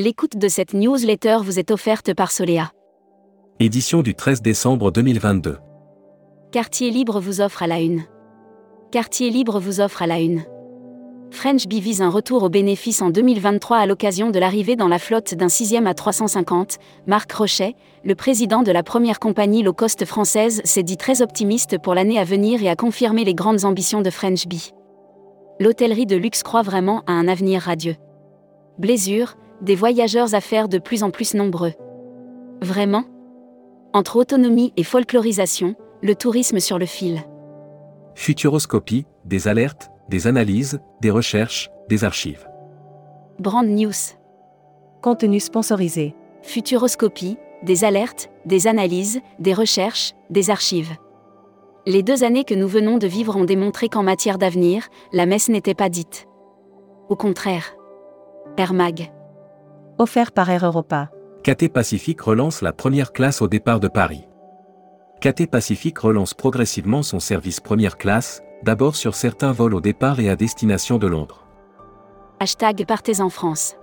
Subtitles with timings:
[0.00, 2.70] L'écoute de cette newsletter vous est offerte par Solea.
[3.58, 5.58] Édition du 13 décembre 2022.
[6.52, 8.04] Quartier Libre vous offre à la une.
[8.92, 10.44] Quartier Libre vous offre à la une.
[11.32, 15.00] French Bee vise un retour au bénéfice en 2023 à l'occasion de l'arrivée dans la
[15.00, 16.76] flotte d'un 6 à 350.
[17.08, 17.74] Marc Rochet,
[18.04, 22.20] le président de la première compagnie low cost française, s'est dit très optimiste pour l'année
[22.20, 24.70] à venir et a confirmé les grandes ambitions de French Bee.
[25.58, 27.96] L'hôtellerie de luxe croit vraiment à un avenir radieux.
[28.78, 31.72] Blésure, des voyageurs à faire de plus en plus nombreux.
[32.62, 33.04] Vraiment?
[33.92, 37.22] Entre autonomie et folklorisation, le tourisme sur le fil.
[38.14, 42.48] Futuroscopie, des alertes, des analyses, des recherches, des archives.
[43.38, 43.92] Brand News.
[45.02, 46.14] Contenu sponsorisé.
[46.42, 50.96] Futuroscopie, des alertes, des analyses, des recherches, des archives.
[51.86, 55.48] Les deux années que nous venons de vivre ont démontré qu'en matière d'avenir, la messe
[55.48, 56.26] n'était pas dite.
[57.08, 57.74] Au contraire.
[58.56, 59.10] Air Mag.
[60.00, 61.10] Offert par Air Europa.
[61.42, 64.28] KT Pacific relance la première classe au départ de Paris.
[65.20, 70.30] KT Pacific relance progressivement son service première classe, d'abord sur certains vols au départ et
[70.30, 71.48] à destination de Londres.
[72.38, 73.74] Hashtag Partez en France.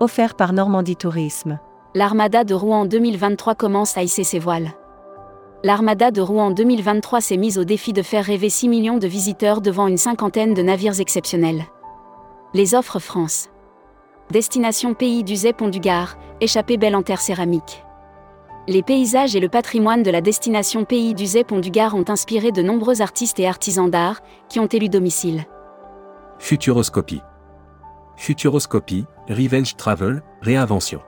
[0.00, 1.58] Offert par Normandie Tourisme.
[1.94, 4.70] L'Armada de Rouen 2023 commence à hisser ses voiles.
[5.64, 9.60] L'Armada de Rouen 2023 s'est mise au défi de faire rêver 6 millions de visiteurs
[9.60, 11.64] devant une cinquantaine de navires exceptionnels.
[12.54, 13.50] Les offres France.
[14.30, 17.84] Destination pays d'Uzet Pont du Gard, échappée belle en terre céramique.
[18.66, 22.50] Les paysages et le patrimoine de la destination pays d'Uzet Pont du Gard ont inspiré
[22.50, 25.44] de nombreux artistes et artisans d'art qui ont élu domicile.
[26.40, 27.22] Futuroscopie.
[28.16, 31.02] Futuroscopie, Revenge Travel, Réinvention.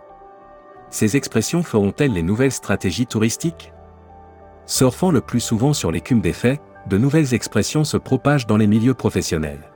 [0.89, 3.73] Ces expressions feront-elles les nouvelles stratégies touristiques?
[4.65, 8.69] Surfant le plus souvent sur l'écume des faits, de nouvelles expressions se propagent dans les
[8.69, 9.73] milieux professionnels.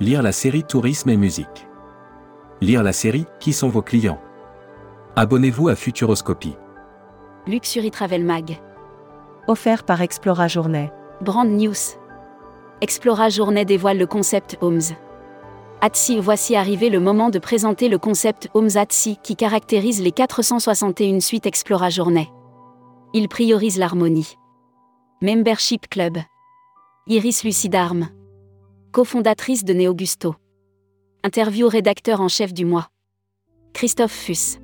[0.00, 1.66] Lire la série Tourisme et musique.
[2.62, 4.20] Lire la série Qui sont vos clients?
[5.16, 6.54] Abonnez-vous à Futuroscopie.
[7.48, 8.60] Luxury Travel Mag.
[9.48, 10.92] Offert par Explora Journée.
[11.20, 11.98] Brand News.
[12.80, 14.94] Explora Journée dévoile le concept Homes.
[15.80, 21.18] Atsi, voici arrivé le moment de présenter le concept Homes Atsi qui caractérise les 461
[21.18, 22.30] suites Explora Journée.
[23.12, 24.38] Il priorise l'harmonie.
[25.20, 26.18] Membership Club.
[27.08, 28.10] Iris Lucidarme.
[28.92, 30.36] Cofondatrice de Neogusto.
[31.24, 32.88] Interview rédacteur en chef du mois.
[33.74, 34.58] Christophe Fuss.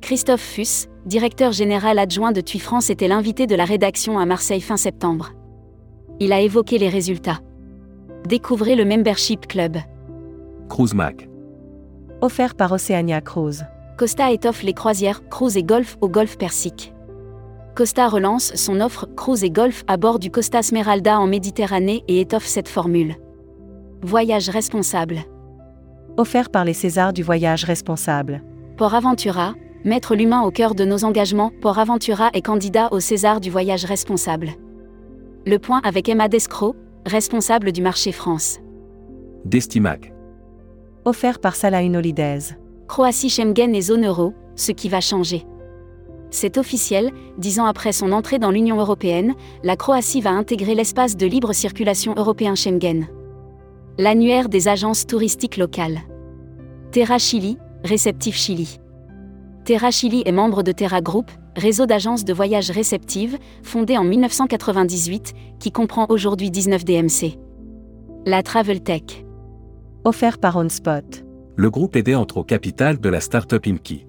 [0.00, 4.62] Christophe Fuss, directeur général adjoint de TUI France, était l'invité de la rédaction à Marseille
[4.62, 5.32] fin septembre.
[6.20, 7.40] Il a évoqué les résultats.
[8.26, 9.76] Découvrez le Membership Club.
[10.70, 11.28] Cruise Mag.
[12.22, 13.66] Offert par Oceania Cruise.
[13.98, 16.94] Costa étoffe les croisières, cruise et golf au golfe Persique.
[17.74, 22.22] Costa relance son offre cruise et golf à bord du Costa Smeralda en Méditerranée et
[22.22, 23.16] étoffe cette formule.
[24.00, 25.24] Voyage responsable.
[26.16, 28.40] Offert par les Césars du voyage responsable.
[28.76, 29.54] Port Aventura,
[29.84, 33.84] mettre l'humain au cœur de nos engagements, Port Aventura est candidat au César du voyage
[33.84, 34.50] responsable.
[35.44, 38.60] Le point avec Emma Descroix, responsable du marché France.
[39.44, 40.12] Destimac.
[41.04, 42.56] Offert par Salahin Holidays.
[42.86, 45.44] Croatie Schengen et zone euro, ce qui va changer.
[46.30, 51.16] C'est officiel, dix ans après son entrée dans l'Union européenne, la Croatie va intégrer l'espace
[51.16, 53.08] de libre circulation européen Schengen.
[53.96, 56.00] L'annuaire des agences touristiques locales.
[56.90, 58.80] Terra Chili, réceptif Chili.
[59.64, 65.34] Terra Chili est membre de Terra Group, réseau d'agences de voyage réceptives, fondé en 1998,
[65.60, 67.38] qui comprend aujourd'hui 19 DMC.
[68.26, 69.24] La Travel Tech.
[70.02, 71.24] Offert par OnSpot.
[71.54, 74.06] Le groupe aidé entre au capital de la start-up Imki.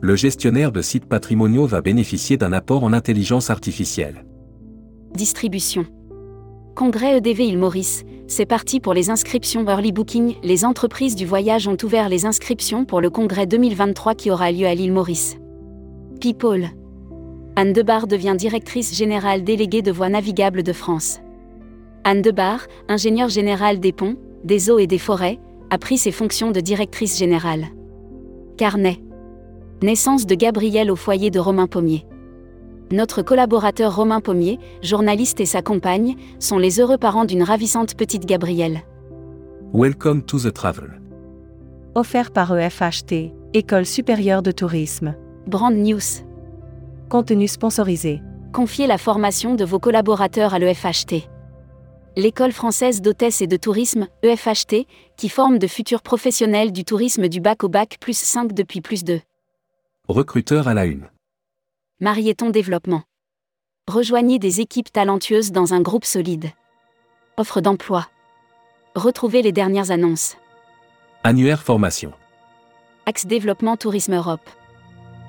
[0.00, 4.24] Le gestionnaire de sites patrimoniaux va bénéficier d'un apport en intelligence artificielle.
[5.12, 5.84] Distribution.
[6.74, 10.34] Congrès EDV Île Maurice, c'est parti pour les inscriptions Early Booking.
[10.42, 14.66] Les entreprises du voyage ont ouvert les inscriptions pour le congrès 2023 qui aura lieu
[14.66, 15.36] à l'île Maurice.
[16.20, 16.68] People.
[17.54, 21.20] Anne Debar devient directrice générale déléguée de Voies navigables de France.
[22.04, 25.38] Anne Debar, ingénieure générale des ponts, des eaux et des forêts,
[25.70, 27.66] a pris ses fonctions de directrice générale.
[28.56, 28.98] Carnet.
[29.82, 32.06] Naissance de Gabriel au foyer de Romain Pommier.
[32.92, 38.26] Notre collaborateur Romain Pommier, journaliste et sa compagne, sont les heureux parents d'une ravissante petite
[38.26, 38.82] Gabrielle.
[39.74, 41.00] Welcome to the travel.
[41.96, 45.16] Offert par EFHT, École supérieure de tourisme.
[45.48, 46.22] Brand News.
[47.08, 48.22] Contenu sponsorisé.
[48.52, 51.28] Confiez la formation de vos collaborateurs à l'EFHT.
[52.14, 54.86] L'école française d'hôtesse et de tourisme, EFHT,
[55.16, 59.02] qui forme de futurs professionnels du tourisme du bac au bac plus 5 depuis plus
[59.02, 59.18] de.
[60.08, 61.08] Recruteur à la une.
[61.98, 63.04] Marieton Développement.
[63.88, 66.50] Rejoignez des équipes talentueuses dans un groupe solide.
[67.38, 68.06] Offre d'emploi.
[68.94, 70.36] Retrouvez les dernières annonces.
[71.24, 72.12] Annuaire formation.
[73.06, 74.46] Axe Développement Tourisme Europe.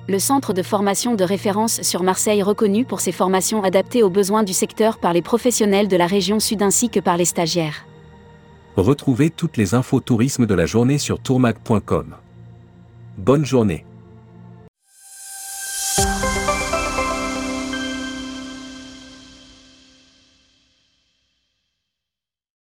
[0.08, 4.42] Le centre de formation de référence sur Marseille reconnu pour ses formations adaptées aux besoins
[4.42, 7.86] du secteur par les professionnels de la région sud ainsi que par les stagiaires.
[8.76, 12.14] Retrouvez toutes les infos tourisme de la journée sur tourmag.com.
[13.16, 13.86] Bonne journée.